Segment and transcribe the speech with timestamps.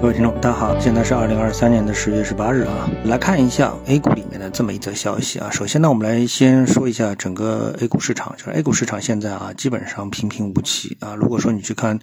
[0.00, 5.50] 各位听众，大家好，现在是二零二三年的十月十八日啊，来看一下 A 股里面的这么一则消息啊。
[5.50, 11.14] 首先呢，我们来先说一下整个 A 股市场，就是 A 股市场现在啊，基本上平平无奇啊。
[11.14, 11.98] 如果说你去看，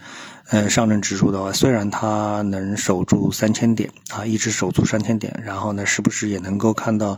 [0.50, 7.18] 呃，上证指数的话，虽然它能守住三千点啊，一直守住三千点，然后呢，时不时也能够看到。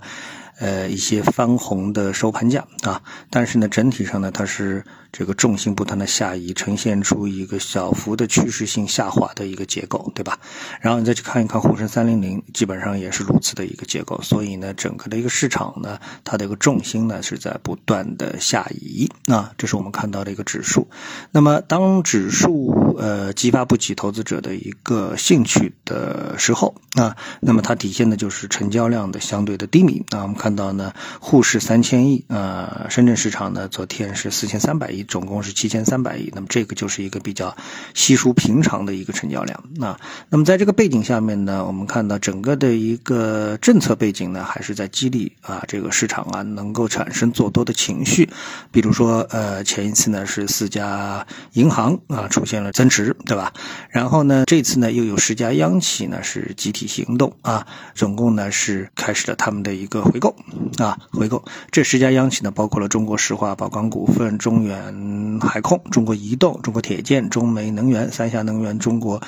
[0.59, 10.37] 呃，一些翻红的收盘价啊，但是呢，整体上呢，它是这个重心不断的下移，呈现出一个小幅的趋势性下滑的一个结构，对吧？
[10.81, 14.21] 然后你再去看一看沪深三零零，基本上也是如此的一个结构。
[14.21, 20.89] 所以呢，整个的一个市场呢，它的一个重心呢是在不断的下移啊，这是我们看到的一个指数。
[21.31, 30.48] 那么，当指数呃激发不起投资者的一个兴趣的时候啊，那么它体现的就是成交量的相对的低迷啊，我们看。
[30.49, 36.31] 看到呢，沪市三千亿，呃，深圳市场呢，昨天是四千三百亿，总共是七千三百亿。
[36.33, 37.55] 那么这个就是一个比较
[37.93, 39.95] 稀疏平常的一个成交量那。
[40.27, 48.27] 那么在这个背景下面呢，我们看到整个的一个政策背景呢，还是在激励啊这个市场啊能够产生做多的情绪。
[48.71, 53.53] 比如说，呃，前一次呢是四家银行啊出现了增持，对吧？
[53.91, 60.35] 然后呢，这次呢又有十家央企呢是集体行动啊，总共呢是开始了他们的一个回购。
[60.77, 69.21] 啊，回购这十家央企呢，包括了中国石化、宝钢股份、中远海控、中国移动、中国铁建、中煤能源、三峡能源、中国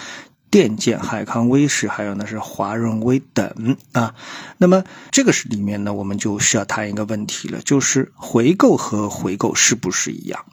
[0.50, 4.16] 电建、海康威视，还有呢是华润微等啊。
[4.58, 10.46] 那么这个是里面呢，我们就需要谈一个问题了，就是回购和回购是不是一样？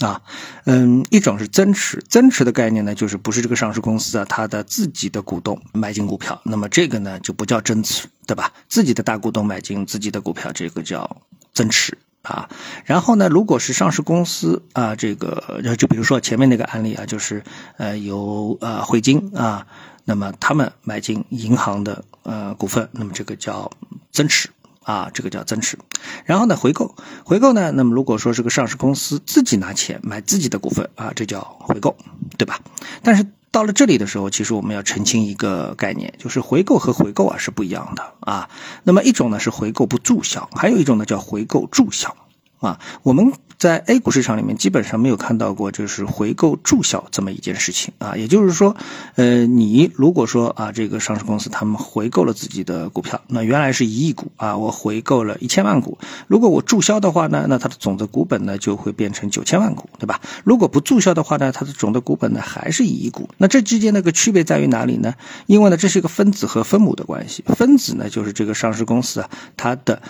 [0.00, 0.22] 啊，
[0.64, 8.52] 嗯，一种是增持，增持的概念呢，就是不是这个上市公司啊，它的自己的股东买进股票，那么这个呢就不叫增持，对吧？
[8.68, 11.18] 自己的大股东买进自己的股票，这个叫
[11.52, 12.48] 增持啊。
[12.84, 17.44] 然后呢，如果是上市公司啊，这个就比如说前面那个案例啊，就是
[17.76, 19.66] 呃由呃汇金啊，
[20.04, 23.70] 那么他们买进银行的呃股份，那么这个叫
[24.10, 24.50] 增持。
[24.84, 25.78] 啊，这个叫增持，
[26.24, 26.94] 然后呢，回购，
[27.24, 31.96] 回购呢，那么如果说是个上市公司自己拿钱买自己的股份啊，这叫回购，
[32.38, 32.60] 对吧？
[33.02, 38.48] 但是到了这里的时候，其实我们要澄清一个概念，就是回购和回购啊是不一样的啊。
[38.84, 42.16] 那么一种呢是回购不注销，还有一种呢叫回购注销。
[42.60, 48.76] 啊，我们在 A 股市场里面基本上没有看到过就是回购注销这么一件事情啊，也就是说，
[49.16, 60.20] 呃，你如果说啊，这个上市公司他们回购了自己的股票，那原来是一亿股啊，我回购了一千万股，如果我注销的话呢，那它的总的股本呢就会变成九千万股，对吧？
[60.44, 65.14] 如果不注销的话呢，它的总的股本呢还是一亿股，那这之间那个区别在于哪里呢？
[65.46, 70.02] 因为呢，这是一个分子和分母的关系，分子呢就是这个上市公司啊，它的。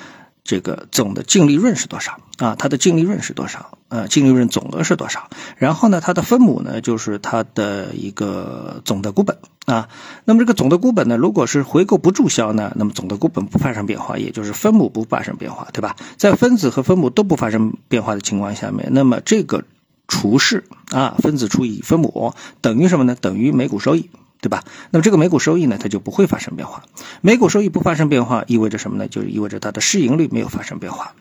[0.45, 2.55] 这个总的净利润是多少啊？
[2.59, 3.79] 它的净利润是多少？
[3.89, 5.31] 呃，净利润总额是多少？
[5.57, 9.89] 然后呢，它的分母呢，就是它的一个总的股本啊。
[10.27, 15.97] 那么这个总的股本呢，如果是回购不注销呢，那么总的股本不发生变化，也就是分母不发生变化，对吧？
[16.19, 19.65] 在分子和分母都不发生变化的情况下面，那么这个
[20.09, 23.17] 除式啊，分子除以分母等于什么呢？
[23.19, 24.11] 等于每股收益。
[24.45, 24.63] 对吧？
[24.91, 26.83] 那么这个每股收益呢，它就不会发生变化。
[27.23, 29.09] 每股收益不发生变化，意味着什么呢？
[29.09, 31.15] 就意味着它的市盈率没有发生变化，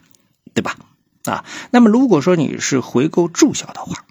[0.53, 0.75] 对吧？
[1.23, 4.03] 啊，那么如果说你是回购注销的话，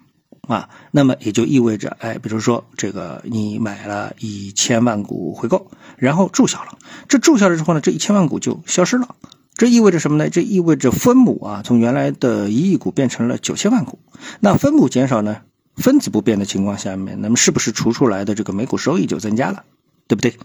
[0.47, 9.15] 啊，那么也就意味着，哎，比如说这个你买了一千万股回购，然后注销了，这注销了之后呢，这一千万股就消失了。
[9.53, 10.31] 这意味着什么呢？
[10.31, 13.99] 这意味着分母啊，从原来的一亿股变成了九千万股。
[14.39, 15.41] 那分母减少呢？
[15.75, 19.63] 分子不变的情况下面，那么是不是除出来的这个每股收益就增加了，
[20.07, 20.37] 对不对？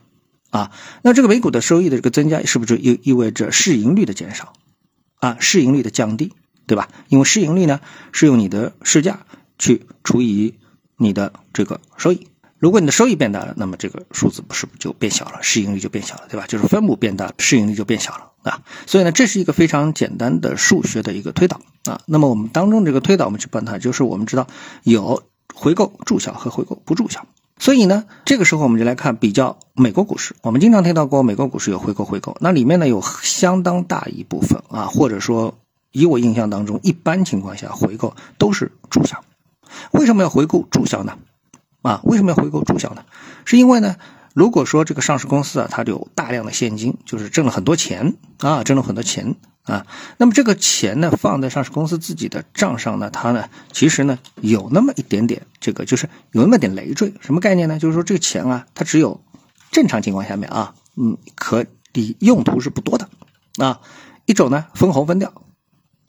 [0.50, 0.72] 啊，
[1.03, 4.55] 那这个每股的收益的这个增加，是不是意意味着市盈率的减少？
[5.19, 6.33] 啊，市盈率的降低，
[6.66, 6.89] 对吧？
[7.09, 7.81] 因为市盈率呢
[8.12, 9.27] 是用你的市价
[9.59, 10.55] 去除以
[10.97, 12.28] 你的这个收益。
[12.59, 16.47] 如果你的收益变大了，那么这个数字不是就变小了，市盈率就变小了，对吧？
[16.49, 18.63] 就是分母变大，市盈率就变小了啊。
[18.87, 22.01] 所以呢，这是一个非常简单的数学的一个推导啊。
[22.07, 24.49] 那么我们当中这个推导，我们去办它，就是我们知道
[24.83, 25.23] 有
[25.55, 27.25] 回购注销和回购不注销。
[27.61, 30.34] 所以呢，这个时候我们就来看比较美国股市。
[30.43, 35.59] 我们经常听到过美国股市有回购回购，那里面呢有相当大一部分啊，或者说
[35.93, 39.22] 以我印象当中，一般情况下回购都是注销。
[39.93, 41.19] 为什么要回购注销呢？
[41.83, 43.04] 啊，为什么要回购注销呢？
[43.45, 43.97] 是因为呢，
[44.34, 49.86] 如果说这个上市公司啊，它有大量的现金，就是挣了很多钱啊，挣了很多钱啊，
[50.16, 57.15] 那么这个钱呢，放在上市公司自己的账上呢，它呢，其实呢，有那么一点点这个，就是有那么点累赘。
[57.21, 57.78] 什么概念呢？
[57.78, 59.21] 就是说这个钱啊，它只有
[59.71, 61.65] 正常情况下面啊，嗯，可
[61.95, 63.09] 以用途是不多的
[63.59, 63.80] 啊。
[64.27, 65.33] 一种呢，分红分掉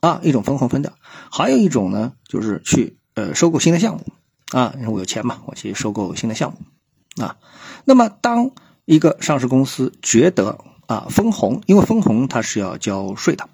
[0.01, 0.93] 啊，一种分红分掉，
[1.31, 4.03] 还有一种呢，就是去呃收购新的项目。
[4.51, 7.37] 啊，因为我有钱嘛，我去收购新的项目，啊。
[7.85, 8.51] 那么当
[8.85, 10.57] 一个上市公司觉得
[10.87, 13.47] 啊分红，因为分红它是要交税的，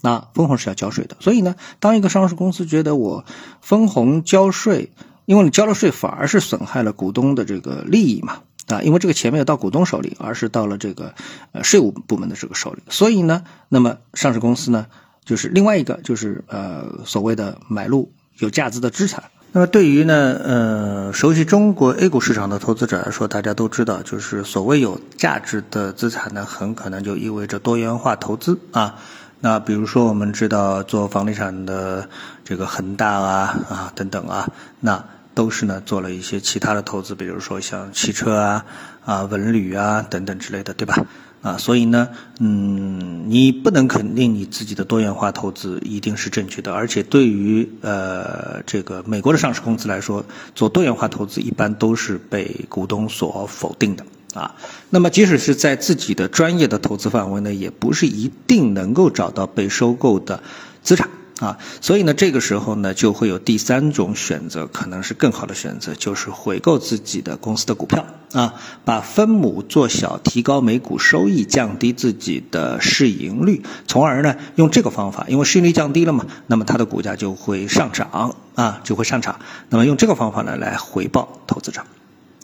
[0.00, 3.24] 那分红是要交税的，所以呢，当一个上市公司觉得我
[3.60, 4.92] 分红交税，
[5.26, 8.42] 因为你交了税反而是损害了股东的这个利益嘛。
[8.68, 11.14] 啊，因为这个钱没有到股东手里，而是到了这个
[11.50, 14.86] 呃税务部门的这个手里，所以呢，那么上市公司呢，
[15.24, 19.24] 就是另外一个就是呃所谓的买入有价值的资产。
[19.52, 28.96] 那么对于呢呃熟悉中国 A 股市场的投资者来说，大家都知道，就是所谓有价值的资产呢，很可能就意味着多元化投资啊。
[29.40, 32.08] 那比如说我们知道做房地产的
[32.44, 34.48] 这个恒大啊啊等等啊，
[34.80, 35.04] 那。
[35.34, 38.66] 都是呢，做了一些其他的投资，比如说像汽车啊、
[39.02, 40.94] 啊文旅啊等等之类的，对吧？
[41.42, 42.08] 啊，所以呢，
[42.38, 50.24] 嗯，你不能肯定你自己的多元化投资一定是正确的，而且对于呃这个美国的上市公司来说，
[50.54, 54.54] 做多元化投资一般都是被股东所否定的啊。
[54.88, 60.40] 那么，即使是在自己的专业的投资范围内，也不是一定能够找到被收购的
[60.84, 61.10] 资产。
[61.42, 68.54] 啊，所以呢，这个时候呢，就会有第三种选择，可能是更好的选择，就是回购自己的公司的股票啊，
[68.84, 79.40] 把分母做小，提高每股收益，降低自己的市盈率，从而呢，用这个方法，因为市盈率降低了嘛，那么它的股价就会上涨啊，就会上涨。
[79.68, 81.82] 那么用这个方法呢，来回报投资者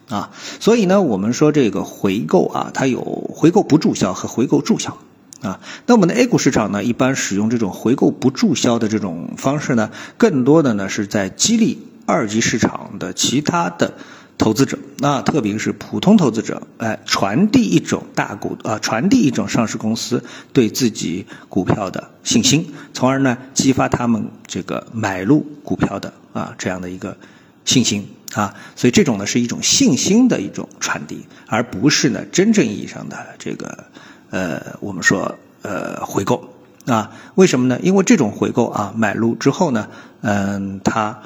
[0.09, 4.99] 啊，所以呢，我们说这个回购啊，它有回购不注销和回购注销。
[5.40, 13.94] 啊，那我们的 A 股市场呢，一般使用这种回购不注销的这种方式呢，更多的呢是在激励二级市场的其他的
[14.37, 27.17] 投资者，那特别是普通投资者，哎，传递一种大股啊，传递一种上市公司对自己股票的信心，从而呢激发他们这个买入股票的啊这样的一个
[27.64, 33.84] 信心啊，所以这种呢是一种信心的一种传递，而不是呢真正意义上的这个。
[34.31, 36.53] 呃，我们说呃回购
[36.87, 37.79] 啊，为什么呢？
[37.83, 39.89] 因为这种回购啊，买入之后呢，
[40.23, 41.19] 嗯，它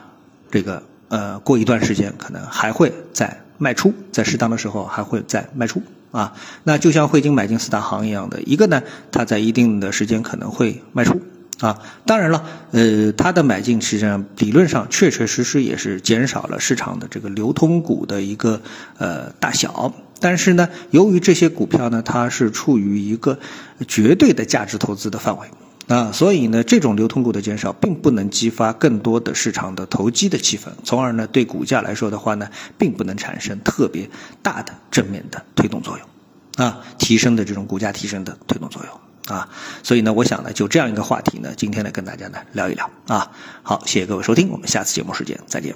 [0.50, 6.34] 这个呃过一段时间可能还会再卖出，在适当的时候还会再卖出啊。
[6.64, 11.20] 那就像汇金买进四大行一样的，一个呢，它在一定的时间可能会卖出
[11.60, 11.78] 啊。
[12.06, 18.60] 当然了，呃，它的买进实际上理论上确确实实也是减少了市场的这个流通股的一个
[18.98, 19.92] 呃大小。
[20.22, 23.38] 但是呢，由于这些股票呢，它是处于一个
[23.86, 25.46] 绝对的价值投资的范围。
[25.88, 32.48] 啊，所以呢，这种流通股的减少并不能激发更多的市场的投机的气氛，从而呢，对股价来说的话呢，
[32.78, 34.08] 并不能产生特别
[34.42, 36.64] 大的正面的推动作用。
[36.64, 39.36] 啊，提升的这种股价提升的推动作用。
[39.36, 39.48] 啊，
[39.82, 42.88] 所以呢，我想呢，就这样一个话题呢，今天呢，跟大家呢聊一聊。
[43.08, 43.32] 啊，
[43.62, 45.74] 好，谢谢各位收听，我们下次节目时间再见。